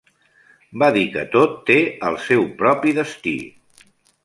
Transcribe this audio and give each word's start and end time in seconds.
Va 0.83 0.87
dir 0.95 1.03
que 1.17 1.25
tot 1.35 1.53
té 1.69 1.77
el 2.09 2.19
seu 2.29 2.49
propi 2.63 2.97
destí. 3.03 3.37